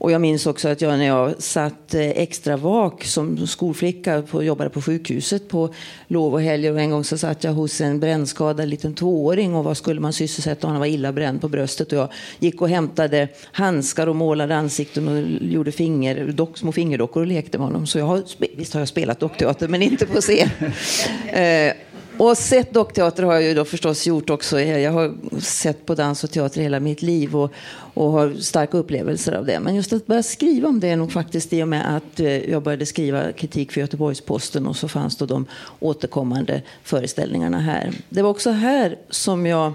Och 0.02 0.12
jag 0.12 0.22
minns 0.22 0.46
också 0.46 0.68
att 0.68 0.82
jag 0.82 0.98
när 0.98 1.06
jag 1.06 1.42
satt 1.44 1.94
eh, 1.94 2.10
extra 2.10 2.58
vak 2.58 3.04
som 3.04 3.48
skolflicka 3.48 4.24
och 4.32 4.44
jobbade 4.44 4.70
på 4.70 4.82
sjukhuset 4.82 5.50
på 5.50 5.74
lov 6.08 6.34
och 6.34 6.42
helger. 6.42 6.74
Och 6.74 6.80
en 6.80 6.92
gång 6.92 7.04
så 7.04 7.18
satt 7.18 7.44
jag 7.44 7.54
hos 7.54 7.82
en 7.82 8.00
brännskadad 8.00 8.68
liten 8.68 8.94
tvååring 8.94 9.56
och 9.56 9.64
vad 9.64 9.78
skulle 9.78 10.00
man 10.00 10.14
sysselsätta 10.14 10.68
honom? 10.68 10.74
Han 10.74 10.80
var 10.80 10.96
illa 10.96 11.12
bränd 11.12 11.42
på 11.42 11.48
bröstet 11.48 11.92
och 11.92 11.98
jag 11.98 12.10
gick 12.40 12.62
och 12.62 12.70
hämtade 12.70 13.28
handskar 13.52 14.08
och 14.08 14.16
målade 14.16 14.56
ansikten 14.56 15.08
och 15.08 15.48
gjorde 15.52 15.72
finger, 15.72 16.28
dock, 16.32 16.58
små 16.58 16.72
fingerdockor 16.72 17.22
och 17.22 17.28
lekte 17.28 17.58
med 17.58 17.68
honom. 17.68 17.88
Så 17.88 17.98
jag 17.98 18.06
har, 18.06 18.24
visst 18.58 18.74
har 18.74 18.82
jag 18.82 18.88
spelat 18.88 19.20
dockteater 19.20 19.68
men 19.68 19.82
inte 19.82 20.06
på 20.06 20.22
scen. 20.22 20.50
och 22.22 22.38
sett 22.38 22.74
dockteater 22.74 23.24
har 23.24 23.34
jag 23.34 23.44
ju 23.44 23.54
då 23.54 23.66
förstås 23.66 24.08
gjort 24.08 24.30
också. 24.30 24.62
Jag 24.62 24.92
har 24.92 25.40
sett 25.40 25.86
på 25.86 25.96
dans 25.96 26.24
och 26.24 26.32
teater 26.32 26.62
hela 26.62 26.80
mitt 26.80 27.02
liv 27.02 27.36
och, 27.36 27.52
och 27.94 28.12
har 28.12 28.34
starka 28.34 28.78
upplevelser 28.78 29.34
av 29.34 29.46
det. 29.46 29.60
Men 29.60 29.76
just 29.76 29.94
att 29.94 30.08
börja 30.08 30.24
skriva 30.24 30.70
om 30.70 30.80
det 30.80 30.88
är 30.88 30.96
nog 30.96 31.12
faktiskt 31.12 31.54
i 31.54 31.64
och 31.64 31.68
med 31.68 31.96
att 31.96 32.20
eh, 32.20 32.52
jag 32.52 32.64
började 32.64 32.86
skriva 32.86 33.32
kritik 33.32 33.72
för 33.72 33.82
Göteborgs-Posten 33.82 34.68
och 34.68 34.76
så 34.76 34.88
fanns 34.88 35.18
då 35.18 35.26
de 35.26 35.46
återkommande 35.80 36.62
föreställningarna 36.84 37.60
här. 37.60 37.92
Det 38.10 38.22
var 38.22 38.30
också 38.30 38.50
här 38.50 38.98
som 39.10 39.46
jag 39.46 39.74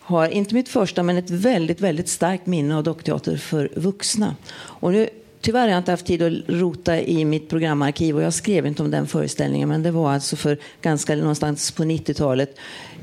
har, 0.00 0.28
inte 0.28 0.54
mitt 0.54 0.68
första, 0.68 1.02
men 1.02 1.16
ett 1.16 1.30
väldigt, 1.30 1.80
väldigt 1.80 2.08
starkt 2.08 2.46
minne 2.46 2.76
av 2.76 2.82
dockteater 2.82 3.36
för 3.36 3.68
vuxna. 3.76 4.36
Och 4.54 4.92
nu 4.92 5.08
Tyvärr 5.44 5.60
har 5.60 5.68
jag 5.68 5.78
inte 5.78 5.90
haft 5.90 6.06
tid 6.06 6.22
att 6.22 6.32
rota 6.46 7.00
i 7.00 7.24
mitt 7.24 7.48
programarkiv 7.48 8.16
och 8.16 8.22
jag 8.22 8.34
skrev 8.34 8.66
inte 8.66 8.82
om 8.82 8.90
den 8.90 9.06
föreställningen 9.06 9.68
men 9.68 9.82
det 9.82 9.90
var 9.90 10.12
alltså 10.12 10.36
för 10.36 10.58
ganska 10.82 11.16
någonstans 11.16 11.70
på 11.70 11.82
90-talet 11.82 12.56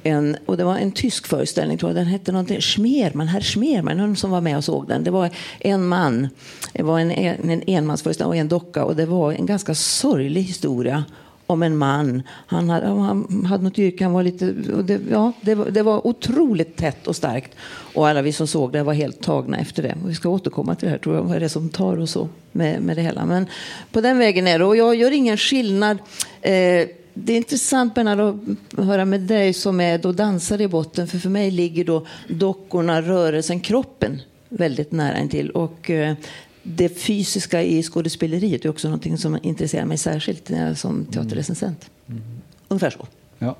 en, 0.04 0.38
och 0.46 0.58
det 0.58 0.64
var 0.64 0.78
en 0.78 0.92
tysk 0.92 1.28
föreställning, 1.28 1.78
tror 1.78 1.90
jag. 1.90 1.96
Den 1.96 2.06
hette 2.06 2.32
någonting, 2.32 2.62
Schmerman, 2.62 3.28
herr 3.28 3.42
Schmerman, 3.42 3.98
någon 3.98 4.16
som 4.16 4.32
var 4.32 4.42
med 4.42 4.58
och 4.58 4.64
såg 4.64 4.88
den. 4.88 5.04
Det 5.04 5.12
var 5.12 5.30
en 5.60 5.88
man, 5.88 6.28
det 6.74 6.84
var 6.84 7.00
en, 7.00 7.12
en, 7.12 7.50
en 7.50 7.64
enmansföreställning 7.68 8.30
och 8.30 8.36
en 8.36 8.48
docka 8.48 8.84
och 8.86 8.96
det 8.96 9.06
var 9.06 9.32
en 9.32 9.46
ganska 9.46 9.76
sorglig 9.76 10.44
historia 10.44 11.04
om 11.52 11.64
en 11.64 11.78
man. 11.78 12.24
Han 12.48 12.70
hade, 12.70 12.88
han 12.88 13.46
hade 13.46 13.64
något 13.64 13.80
yrke, 13.80 14.04
han 14.04 14.14
var 14.14 14.24
lite... 14.24 14.52
Det, 14.84 15.00
ja, 15.10 15.32
det, 15.42 15.56
var, 15.56 15.66
det 15.66 15.84
var 15.84 16.08
otroligt 16.08 16.76
tätt 16.76 17.08
och 17.08 17.16
starkt. 17.16 17.52
Och 17.94 18.08
alla 18.08 18.22
vi 18.22 18.32
som 18.32 18.48
såg 18.48 18.72
det 18.72 18.84
var 18.84 18.94
helt 18.94 19.22
tagna 19.22 19.58
efter 19.58 19.84
det. 19.84 19.96
Och 20.04 20.10
vi 20.10 20.16
ska 20.16 20.30
återkomma 20.30 20.76
till 20.76 20.86
det 20.86 20.92
här, 20.92 20.98
tror 20.98 21.16
jag, 21.16 21.24
vad 21.24 21.36
är 21.36 21.40
det 21.40 21.50
som 21.50 21.70
tar 21.70 21.98
och 21.98 22.10
så 22.10 22.30
med, 22.52 22.82
med 22.82 22.98
det 22.98 23.02
hela. 23.02 23.26
Men 23.26 23.46
på 23.92 24.02
den 24.02 24.18
vägen 24.18 24.48
är 24.48 24.60
det. 24.60 24.66
Och 24.66 24.78
jag 24.78 24.96
gör 24.96 25.12
ingen 25.12 25.38
skillnad. 25.38 25.98
Eh, 26.42 26.88
det 27.14 27.34
är 27.34 27.38
intressant 27.38 27.96
Bernard 27.96 28.20
att 28.20 28.86
höra 28.86 29.06
med 29.06 29.22
dig 29.22 29.54
som 29.54 29.80
är 29.80 29.98
då 29.98 30.12
dansare 30.12 30.64
i 30.64 30.68
botten. 30.68 31.08
För 31.08 31.18
för 31.18 31.30
mig 31.30 31.52
ligger 31.52 31.86
då 31.86 32.06
dockorna, 32.28 33.02
rörelsen, 33.02 33.60
kroppen 33.60 34.22
väldigt 34.50 34.92
nära 34.92 35.20
intill. 35.20 35.50
Och 35.50 35.90
eh, 35.90 36.16
det 36.64 36.90
fysiska 36.90 37.64
i 37.64 37.84
skådespeleriet 37.84 38.66
är 38.66 38.70
också 38.70 38.90
något 38.90 39.20
som 39.20 39.40
intresserar 39.44 39.86
mig 39.86 39.98
särskilt 39.98 40.50
när 40.50 40.68
jag 40.68 40.78
som 40.78 41.06
teaterrecensent. 41.06 41.90
Mm. 42.10 42.22
Ungefär 42.68 42.90
så. 42.90 43.08
Ja, 43.40 43.56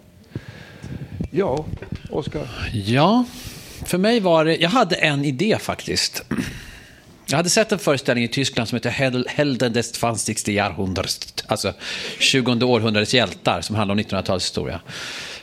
ja 1.32 1.66
Oskar? 2.10 2.50
Ja, 2.74 3.26
för 3.86 3.98
mig 3.98 4.20
var 4.20 4.46
det... 4.46 4.56
Jag 4.56 4.70
hade 4.70 4.96
en 4.96 5.26
idé 5.26 5.58
faktiskt. 5.60 6.24
Jag 7.26 7.38
hade 7.38 7.50
sett 7.50 7.72
en 7.72 7.80
föreställning 7.80 8.26
i 8.26 8.28
Tyskland 8.28 8.70
som 8.70 8.76
heter 8.76 9.26
Helden 9.28 9.74
des 9.74 10.00
20. 10.26 10.52
Jahrhunderts, 10.52 11.34
alltså 11.48 11.74
20 12.20 12.66
århundradets 12.66 13.14
hjältar, 13.14 13.62
som 13.62 13.76
handlar 13.76 13.94
om 13.94 14.00
1900-talets 14.00 14.46
historia. 14.46 14.82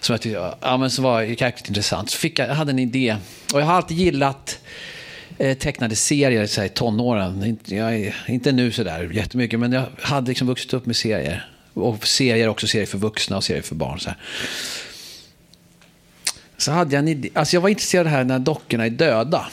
Som 0.01 0.13
jag 0.13 0.21
tyckte 0.21 0.55
ja, 0.61 0.77
men 0.77 0.91
som 0.91 1.05
var 1.05 1.23
jäkligt 1.23 1.69
intressant. 1.69 2.11
Så 2.11 2.19
fick 2.19 2.39
jag, 2.39 2.49
jag 2.49 2.55
hade 2.55 2.71
en 2.71 2.79
idé. 2.79 3.17
Och 3.55 3.61
jag 3.61 3.67
har 3.67 3.75
alltid 3.75 3.97
gillat 3.97 4.59
Eh, 5.41 5.57
tecknade 5.57 5.97
serier 5.97 6.47
så 6.47 6.63
i 6.63 6.69
tonåren. 6.69 7.59
Jag, 7.65 8.15
inte 8.27 8.53
nu 8.53 8.73
sådär 8.73 9.11
jättemycket, 9.13 9.61
men 9.61 9.73
jag 9.73 9.87
hade 10.01 10.29
liksom 10.29 10.47
vuxit 10.47 10.75
upp 10.75 10.87
med 10.87 10.97
serier. 10.97 11.51
Och 11.75 12.07
serier 12.07 12.49
också, 12.49 12.67
serier 12.67 12.87
för 12.87 12.99
vuxna 12.99 13.37
och 13.37 13.45
serier 13.45 13.63
för 13.63 13.75
barn. 13.75 14.01
Så, 14.01 14.09
här. 14.09 14.19
så 16.57 16.73
hade 16.73 16.95
jag 16.95 16.99
en 16.99 17.09
idé. 17.09 17.29
Alltså 17.35 17.57
jag 17.57 17.61
var 17.61 17.69
intresserad 17.69 18.07
av 18.07 18.13
det 18.13 18.17
här 18.17 18.25
när 18.25 18.39
dockorna 18.39 18.87
är 18.87 18.91
döda. 18.91 19.49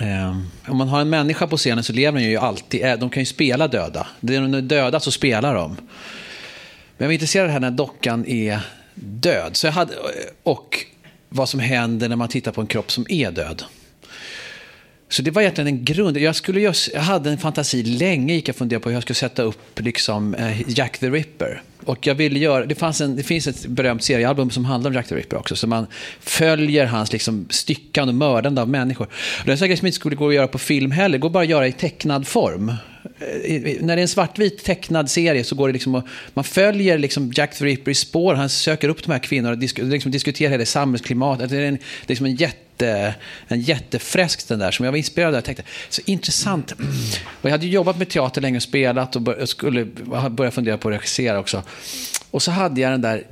Eh, 0.00 0.38
om 0.68 0.76
man 0.76 0.88
har 0.88 1.00
en 1.00 1.10
människa 1.10 1.46
på 1.46 1.56
scenen 1.56 1.84
så 1.84 1.92
lever 1.92 2.20
den 2.20 2.30
ju 2.30 2.36
alltid. 2.36 2.84
Eh, 2.84 2.98
de 2.98 3.10
kan 3.10 3.22
ju 3.22 3.26
spela 3.26 3.68
döda. 3.68 4.06
När 4.20 4.40
de 4.40 4.54
är 4.54 4.60
döda 4.60 5.00
så 5.00 5.10
spelar 5.10 5.54
de. 5.54 5.70
Men 5.70 5.78
jag 6.98 7.06
var 7.06 7.12
intresserad 7.12 7.42
av 7.42 7.48
det 7.48 7.52
här 7.52 7.60
när 7.60 7.70
dockan 7.70 8.26
är 8.26 8.60
död. 8.94 9.56
Så 9.56 9.66
jag 9.66 9.72
hade, 9.72 9.94
och 10.42 10.84
vad 11.28 11.48
som 11.48 11.60
händer 11.60 12.08
när 12.08 12.16
man 12.16 12.28
tittar 12.28 12.52
på 12.52 12.60
en 12.60 12.66
kropp 12.66 12.90
som 12.90 13.06
är 13.08 13.30
död. 13.30 13.64
Så 15.08 15.22
det 15.22 15.30
var 15.30 15.42
egentligen 15.42 15.68
en 15.68 15.84
grund. 15.84 16.16
Jag, 16.16 16.36
skulle 16.36 16.60
just, 16.60 16.90
jag 16.94 17.00
hade 17.00 17.30
en 17.30 17.38
fantasi 17.38 17.82
länge, 17.82 18.34
gick 18.34 18.48
jag 18.48 18.56
funderade 18.56 18.82
på 18.82 18.88
hur 18.88 18.96
jag 18.96 19.02
skulle 19.02 19.14
sätta 19.14 19.42
upp 19.42 19.80
liksom, 19.80 20.34
eh, 20.34 20.70
Jack 20.70 20.98
the 20.98 21.10
Ripper. 21.10 21.62
Och 21.84 22.06
jag 22.06 22.14
ville 22.14 22.38
göra, 22.38 22.66
det, 22.66 22.74
fanns 22.74 23.00
en, 23.00 23.16
det 23.16 23.22
finns 23.22 23.46
ett 23.46 23.66
berömt 23.66 24.02
seriealbum 24.02 24.50
som 24.50 24.64
handlar 24.64 24.90
om 24.90 24.94
Jack 24.94 25.08
the 25.08 25.14
Ripper 25.14 25.36
också. 25.36 25.56
Så 25.56 25.66
man 25.66 25.86
följer 26.20 26.86
hans 26.86 27.12
liksom, 27.12 27.46
styckande 27.50 28.10
och 28.10 28.14
mördande 28.14 28.60
av 28.60 28.68
människor. 28.68 29.06
Och 29.06 29.46
det 29.46 29.62
är 29.62 29.70
en 29.70 29.76
som 29.76 29.86
inte 29.86 29.96
skulle 29.96 30.16
gå 30.16 30.28
att 30.28 30.34
göra 30.34 30.48
på 30.48 30.58
film 30.58 30.90
heller. 30.90 31.18
Det 31.18 31.22
går 31.22 31.30
bara 31.30 31.42
att 31.42 31.48
göra 31.48 31.66
i 31.66 31.72
tecknad 31.72 32.26
form. 32.26 32.68
Eh, 32.68 33.76
när 33.80 33.96
det 33.96 34.00
är 34.00 34.02
en 34.02 34.08
svartvit 34.08 34.64
tecknad 34.64 35.10
serie 35.10 35.44
så 35.44 35.54
går 35.54 35.68
det 35.68 35.72
liksom 35.72 35.94
att, 35.94 36.04
man 36.34 36.44
följer 36.44 36.98
liksom 36.98 37.32
Jack 37.34 37.58
the 37.58 37.64
Ripper 37.64 37.90
i 37.90 37.94
spår. 37.94 38.34
Han 38.34 38.48
söker 38.48 38.88
upp 38.88 39.02
de 39.02 39.12
här 39.12 39.18
kvinnorna 39.18 39.52
och 39.52 39.58
disk, 39.58 39.78
liksom 39.78 40.10
diskuterar 40.10 40.50
hela 40.50 40.66
samhällsklimatet. 40.66 41.50
Det 41.50 41.56
är, 41.56 41.62
en, 41.62 41.74
det 41.74 41.80
är 42.06 42.08
liksom 42.08 42.26
en 42.26 42.34
jätte, 42.34 42.58
en 42.82 43.60
jättefräsk 43.60 44.48
den 44.48 44.58
där 44.58 44.70
som 44.70 44.84
jag 44.84 44.92
var 44.92 44.96
inspirerad 44.96 45.28
av. 45.28 45.34
Jag 45.34 45.44
tänkte, 45.44 45.64
så 45.88 46.02
intressant. 46.04 46.72
Och 46.72 47.44
jag 47.44 47.50
hade 47.50 47.66
jobbat 47.66 47.98
med 47.98 48.08
teater 48.08 48.40
länge 48.40 48.56
och 48.56 48.62
spelat 48.62 49.16
och 49.16 49.22
bör, 49.22 49.46
skulle 49.46 49.84
börja 50.30 50.50
fundera 50.50 50.78
på 50.78 50.88
att 50.88 50.94
regissera 50.94 51.38
också. 51.38 51.62
Och 52.30 52.42
så 52.42 52.50
hade 52.50 52.80
jag 52.80 52.92
den 52.92 53.00
där 53.00 53.26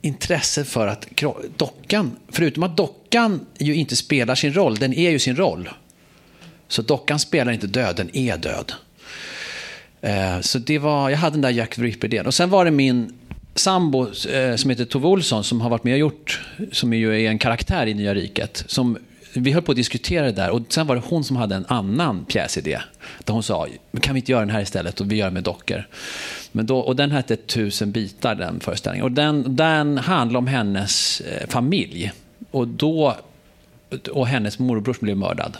intresset 0.00 0.68
för 0.68 0.86
att 0.86 1.06
dockan, 1.56 2.16
förutom 2.28 2.62
att 2.62 2.76
dockan 2.76 3.46
ju 3.58 3.74
inte 3.74 3.96
spelar 3.96 4.34
sin 4.34 4.54
roll, 4.54 4.74
den 4.74 4.94
är 4.94 5.10
ju 5.10 5.18
sin 5.18 5.36
roll. 5.36 5.68
Så 6.68 6.82
dockan 6.82 7.18
spelar 7.18 7.52
inte 7.52 7.66
död, 7.66 7.96
den 7.96 8.16
är 8.16 8.36
död. 8.36 8.72
Eh, 10.00 10.40
så 10.40 10.58
det 10.58 10.78
var, 10.78 11.10
jag 11.10 11.18
hade 11.18 11.34
den 11.34 11.40
där 11.40 11.50
Jack 11.50 11.78
Ripper-idén. 11.78 12.26
Och 12.26 12.34
sen 12.34 12.50
var 12.50 12.64
det 12.64 12.70
min 12.70 13.12
sambo 13.54 14.06
eh, 14.28 14.56
som 14.56 14.70
heter 14.70 14.84
Tove 14.84 15.08
Olsson 15.08 15.44
som 15.44 15.60
har 15.60 15.70
varit 15.70 15.84
med 15.84 15.92
och 15.92 15.98
gjort, 15.98 16.42
som 16.72 16.92
ju 16.92 17.24
är 17.24 17.30
en 17.30 17.38
karaktär 17.38 17.86
i 17.86 17.94
Nya 17.94 18.14
Riket. 18.14 18.64
Som, 18.66 18.98
vi 19.34 19.52
höll 19.52 19.62
på 19.62 19.72
att 19.72 19.76
diskutera 19.76 20.26
det 20.26 20.32
där 20.32 20.50
och 20.50 20.62
sen 20.68 20.86
var 20.86 20.94
det 20.94 21.02
hon 21.06 21.24
som 21.24 21.36
hade 21.36 21.54
en 21.54 21.66
annan 21.68 22.24
pjäsidé. 22.24 22.80
Där 23.24 23.34
hon 23.34 23.42
sa, 23.42 23.66
kan 24.00 24.14
vi 24.14 24.20
inte 24.20 24.32
göra 24.32 24.40
den 24.40 24.50
här 24.50 24.60
istället 24.60 25.00
och 25.00 25.12
vi 25.12 25.16
gör 25.16 25.26
den 25.26 25.34
med 25.34 25.42
dockor. 25.42 25.88
Men 26.52 26.66
då, 26.66 26.78
och 26.78 26.96
den 26.96 27.10
hette 27.10 27.36
Tusen 27.36 27.92
bitar, 27.92 28.34
den 28.34 28.60
föreställningen. 28.60 29.04
Och 29.04 29.12
den, 29.12 29.56
den 29.56 29.98
handlar 29.98 30.38
om 30.38 30.46
hennes 30.46 31.20
eh, 31.20 31.48
familj. 31.48 32.12
Och, 32.50 32.68
då, 32.68 33.16
och 34.10 34.26
hennes 34.26 34.58
morbror 34.58 34.94
som 34.94 35.04
blev 35.04 35.16
mördad. 35.16 35.56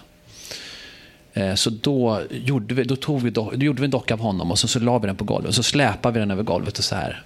Eh, 1.33 1.55
så 1.55 1.71
då 1.71 2.21
gjorde 2.31 2.75
vi, 2.75 2.85
då 2.85 2.97
tog 2.97 3.23
vi, 3.23 3.31
då 3.31 3.53
gjorde 3.55 3.81
vi 3.81 3.85
en 3.85 3.91
docka 3.91 4.15
av 4.15 4.21
honom 4.21 4.51
och 4.51 4.59
så, 4.59 4.69
så 4.69 4.81
la 4.81 4.99
vi 4.99 5.07
den 5.07 5.17
på 5.17 5.25
golvet. 5.25 5.49
Och 5.49 5.55
så 5.55 5.63
släpade 5.63 6.13
vi 6.15 6.21
den 6.21 6.31
över 6.31 6.43
golvet 6.43 6.79
och 6.79 6.85
så 6.85 6.95
här. 6.95 7.23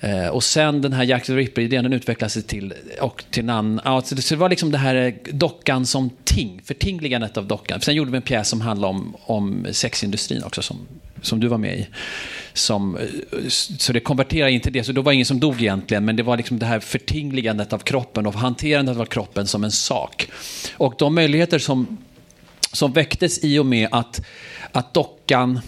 Eh, 0.00 0.28
och 0.28 0.44
sen 0.44 0.82
den 0.82 0.92
här 0.92 1.04
Jack 1.04 1.26
the 1.26 1.32
Ripper-idén, 1.32 1.84
den 1.84 1.92
utvecklades 1.92 2.46
till, 2.46 2.74
och 3.00 3.24
till 3.30 3.44
namn. 3.44 3.80
Alltså, 3.84 4.16
så 4.16 4.34
det, 4.34 4.40
var 4.40 4.48
liksom 4.48 4.72
det 4.72 4.78
här 4.78 4.94
eh, 4.94 5.12
dockan 5.32 5.86
som 5.86 6.10
ting, 6.24 6.60
förtingligandet 6.64 7.36
av 7.36 7.46
dockan. 7.46 7.80
Sen 7.80 7.94
gjorde 7.94 8.10
vi 8.10 8.16
en 8.16 8.22
pjäs 8.22 8.48
som 8.48 8.60
handlade 8.60 8.90
om, 8.90 9.16
om 9.20 9.66
sexindustrin 9.70 10.42
också, 10.42 10.62
som, 10.62 10.78
som 11.22 11.40
du 11.40 11.48
var 11.48 11.58
med 11.58 11.78
i. 11.78 11.86
Som, 12.52 12.96
eh, 12.96 13.48
så 13.78 13.92
det 13.92 14.00
konverterade 14.00 14.52
in 14.52 14.60
till 14.60 14.72
det, 14.72 14.84
så 14.84 14.92
då 14.92 15.02
var 15.02 15.12
det 15.12 15.14
ingen 15.14 15.26
som 15.26 15.40
dog 15.40 15.62
egentligen, 15.62 16.04
men 16.04 16.16
det 16.16 16.22
var 16.22 16.36
liksom 16.36 16.58
det 16.58 16.66
här 16.66 16.80
förtingligandet 16.80 17.72
av 17.72 17.78
kroppen 17.78 18.26
och 18.26 18.34
hanterandet 18.34 18.98
av 18.98 19.04
kroppen 19.04 19.46
som 19.46 19.64
en 19.64 19.72
sak. 19.72 20.28
Och 20.76 20.94
de 20.98 21.14
möjligheter 21.14 21.58
som, 21.58 21.98
som 22.72 22.92
väcktes 22.92 23.44
i 23.44 23.58
och 23.58 23.66
med 23.66 23.88
att, 23.92 24.20
att 24.72 24.94
dockan... 24.94 25.60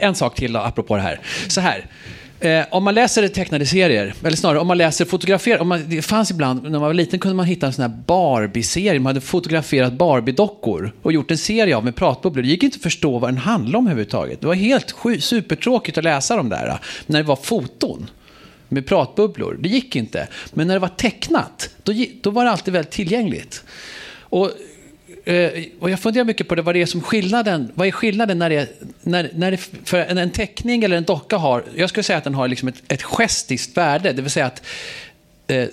En 0.00 0.14
sak 0.14 0.34
till 0.34 0.52
då, 0.52 0.60
apropå 0.60 0.96
det 0.96 1.02
här. 1.02 1.20
Så 1.48 1.60
här. 1.60 1.86
Eh, 2.40 2.64
om 2.70 2.84
man 2.84 2.94
läser 2.94 3.28
tecknade 3.28 3.66
serier, 3.66 4.14
eller 4.24 4.36
snarare 4.36 4.58
om 4.58 4.66
man 4.66 4.78
läser 4.78 5.04
fotografer, 5.04 5.60
om 5.60 5.68
man, 5.68 5.84
det 5.88 6.02
fanns 6.02 6.30
ibland, 6.30 6.62
när 6.62 6.70
man 6.70 6.80
var 6.80 6.94
liten 6.94 7.18
kunde 7.18 7.36
man 7.36 7.46
hitta 7.46 7.66
en 7.66 7.72
sån 7.72 7.82
här 7.82 7.98
Barbie-serie, 8.06 9.00
man 9.00 9.10
hade 9.10 9.20
fotograferat 9.20 9.92
Barbie-dockor 9.92 10.92
och 11.02 11.12
gjort 11.12 11.30
en 11.30 11.38
serie 11.38 11.76
av 11.76 11.84
med 11.84 11.96
pratbubblor. 11.96 12.42
Det 12.42 12.48
gick 12.48 12.62
inte 12.62 12.76
att 12.76 12.82
förstå 12.82 13.18
vad 13.18 13.30
den 13.30 13.38
handlade 13.38 13.78
om 13.78 13.86
överhuvudtaget. 13.86 14.40
Det 14.40 14.46
var 14.46 14.54
helt 14.54 14.94
supertråkigt 15.20 15.98
att 15.98 16.04
läsa 16.04 16.36
de 16.36 16.48
där, 16.48 16.68
eh, 16.68 16.76
när 17.06 17.18
det 17.18 17.26
var 17.26 17.36
foton 17.36 18.10
med 18.68 18.86
pratbubblor. 18.86 19.58
Det 19.60 19.68
gick 19.68 19.96
inte. 19.96 20.28
Men 20.52 20.66
när 20.66 20.74
det 20.74 20.80
var 20.80 20.88
tecknat, 20.88 21.70
då, 21.82 21.92
då 22.20 22.30
var 22.30 22.44
det 22.44 22.50
alltid 22.50 22.72
väldigt 22.72 22.92
tillgängligt. 22.92 23.64
Och 24.20 24.50
Eh, 25.24 25.64
och 25.80 25.90
jag 25.90 26.00
funderar 26.00 26.24
mycket 26.24 26.48
på 26.48 26.54
det, 26.54 26.62
vad 26.62 26.74
det 26.74 26.82
är 26.82 26.86
som 26.86 27.00
skillnaden, 27.00 27.72
vad 27.74 27.86
är 27.86 27.92
skillnaden 27.92 28.38
när 28.38 28.50
det, 28.50 28.68
när, 29.02 29.30
när 29.34 29.50
det, 29.50 29.56
för 29.84 29.98
en, 29.98 30.18
en 30.18 30.30
teckning 30.30 30.84
eller 30.84 30.96
en 30.96 31.04
docka 31.04 31.36
har, 31.36 31.64
jag 31.74 31.88
skulle 31.88 32.04
säga 32.04 32.18
att 32.18 32.24
den 32.24 32.34
har 32.34 32.48
liksom 32.48 32.68
ett, 32.68 32.92
ett 32.92 33.02
gestiskt 33.02 33.76
värde, 33.76 34.12
det 34.12 34.22
vill 34.22 34.30
säga 34.30 34.46
att 34.46 34.62
eh, 35.46 35.68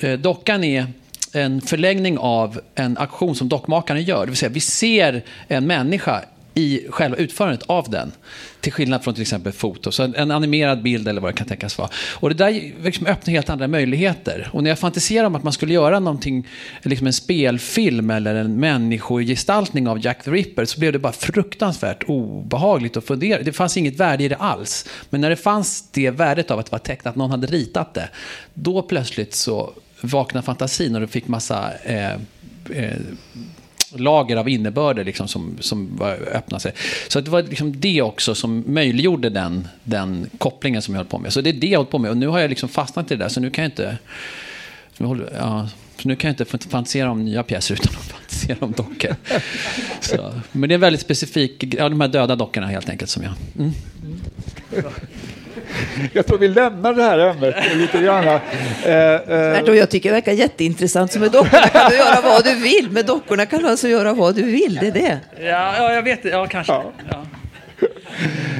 eh 0.00 0.18
dockan 0.18 0.64
är 0.64 0.86
en 1.32 1.60
förlängning 1.60 2.18
av 2.18 2.60
en 2.74 2.98
aktion 2.98 3.34
som 3.34 3.48
dockmakaren 3.48 4.02
gör. 4.02 4.20
Det 4.20 4.26
vill 4.26 4.36
säga 4.36 4.50
vi 4.50 4.60
ser 4.60 5.22
en 5.48 5.66
människa 5.66 6.24
i 6.56 6.86
själva 6.90 7.16
utförandet 7.16 7.62
av 7.66 7.90
den. 7.90 8.12
Till 8.60 8.72
skillnad 8.72 9.04
från 9.04 9.14
till 9.14 9.22
exempel 9.22 9.52
foto. 9.52 9.92
Så 9.92 10.02
en 10.02 10.30
animerad 10.30 10.82
bild 10.82 11.08
eller 11.08 11.20
vad 11.20 11.32
det 11.34 11.36
kan 11.36 11.46
tänkas 11.46 11.78
vara. 11.78 11.88
Och 12.14 12.28
det 12.28 12.34
där 12.34 12.72
liksom 12.82 13.06
öppnar 13.06 13.32
helt 13.32 13.50
andra 13.50 13.68
möjligheter. 13.68 14.50
Och 14.52 14.62
när 14.62 14.70
jag 14.70 14.78
fantiserar 14.78 15.26
om 15.26 15.34
att 15.34 15.42
man 15.42 15.52
skulle 15.52 15.74
göra 15.74 16.00
någonting, 16.00 16.48
liksom 16.82 17.06
en 17.06 17.12
spelfilm 17.12 18.10
eller 18.10 18.34
en 18.34 18.60
människogestaltning 18.60 19.88
av 19.88 20.04
Jack 20.04 20.24
the 20.24 20.30
Ripper 20.30 20.64
så 20.64 20.80
blev 20.80 20.92
det 20.92 20.98
bara 20.98 21.12
fruktansvärt 21.12 22.04
obehagligt 22.06 22.96
att 22.96 23.04
fundera. 23.04 23.42
Det 23.42 23.52
fanns 23.52 23.76
inget 23.76 24.00
värde 24.00 24.24
i 24.24 24.28
det 24.28 24.36
alls. 24.36 24.88
Men 25.10 25.20
när 25.20 25.30
det 25.30 25.36
fanns 25.36 25.90
det 25.90 26.10
värdet 26.10 26.50
av 26.50 26.58
att 26.58 26.66
det 26.66 26.72
var 26.72 26.78
tecknat, 26.78 27.16
någon 27.16 27.30
hade 27.30 27.46
ritat 27.46 27.94
det. 27.94 28.08
Då 28.54 28.82
plötsligt 28.82 29.34
så 29.34 29.72
vaknade 30.00 30.46
fantasin 30.46 30.94
och 30.94 31.00
du 31.00 31.06
fick 31.06 31.28
massa 31.28 31.72
eh, 31.84 32.12
eh, 32.70 32.96
lager 33.94 34.36
av 34.36 34.48
innebörder 34.48 35.04
liksom 35.04 35.28
som, 35.28 35.56
som 35.60 36.02
öppnade 36.32 36.60
sig. 36.60 36.72
Så 37.08 37.20
det 37.20 37.30
var 37.30 37.42
liksom 37.42 37.80
det 37.80 38.02
också 38.02 38.34
som 38.34 38.64
möjliggjorde 38.66 39.30
den, 39.30 39.68
den 39.84 40.30
kopplingen 40.38 40.82
som 40.82 40.94
jag 40.94 40.98
höll 40.98 41.06
på 41.06 41.18
med. 41.18 41.32
Så 41.32 41.40
det 41.40 41.50
är 41.50 41.54
det 41.54 41.66
jag 41.66 41.78
håller 41.78 41.90
på 41.90 41.98
med. 41.98 42.10
Och 42.10 42.16
nu 42.16 42.26
har 42.26 42.38
jag 42.38 42.48
liksom 42.48 42.68
fastnat 42.68 43.10
i 43.10 43.16
det 43.16 43.24
där, 43.24 43.28
så 43.28 43.40
nu 43.40 43.50
kan 43.50 43.64
jag 43.64 43.70
inte... 43.70 43.98
Ja, 45.38 45.68
så 45.98 46.08
nu 46.08 46.16
kan 46.16 46.28
jag 46.28 46.32
inte 46.32 46.68
fantisera 46.68 47.10
om 47.10 47.24
nya 47.24 47.42
pjäser 47.42 47.74
utan 47.74 47.94
att 47.96 48.02
fantisera 48.12 48.56
om 48.60 48.72
dockor. 48.72 49.16
Så, 50.00 50.40
men 50.52 50.68
det 50.68 50.74
är 50.74 50.78
väldigt 50.78 51.00
specifik, 51.00 51.74
ja, 51.78 51.88
de 51.88 52.00
här 52.00 52.08
döda 52.08 52.36
dockorna 52.36 52.66
helt 52.66 52.88
enkelt 52.88 53.10
som 53.10 53.22
jag... 53.22 53.32
Mm. 53.58 53.72
mm. 54.02 54.20
Jag 56.12 56.26
tror 56.26 56.38
vi 56.38 56.48
lämnar 56.48 56.94
det 56.94 57.02
här 57.02 57.18
ämnet 57.18 57.54
lite 57.76 58.00
grann. 58.02 58.24
Eh, 58.24 58.40
eh. 58.84 59.74
Jag 59.74 59.90
tycker 59.90 60.08
det 60.08 60.14
verkar 60.14 60.32
jätteintressant. 60.32 61.12
Så 61.12 61.18
med 61.18 61.30
dockorna 61.30 61.68
kan 61.68 61.90
du 61.90 61.96
göra 61.96 62.20
vad 62.22 62.44
du 62.44 62.54
vill. 62.54 62.90
Med 62.90 63.06
dockorna 63.06 63.46
kan 63.46 63.62
du 63.62 63.68
alltså 63.68 63.88
göra 63.88 64.12
vad 64.12 64.34
du 64.34 64.42
vill. 64.42 64.78
Det 64.80 64.86
är 64.86 64.92
det. 64.92 65.18
Ja, 65.40 65.74
ja 65.78 65.92
jag 65.92 66.02
vet. 66.02 66.24
Ja, 66.24 66.46
kanske. 66.46 66.72
Ja. 66.72 66.92
Ja. 67.10 67.26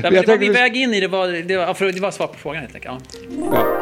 Ja, 0.03 0.11
men 0.11 0.15
det 0.15 0.27
var 0.27 0.39
min 0.39 0.53
väg 0.53 0.77
in 0.77 0.95
i 0.95 1.01
det 1.01 1.09
var, 1.09 1.29
det 1.29 1.57
var, 1.57 1.93
det 1.93 2.01
var 2.01 2.11
svar 2.11 2.27
på 2.27 2.39
frågan 2.39 2.61
helt 2.63 2.75
enkelt. 2.75 3.19
Ja. 3.53 3.76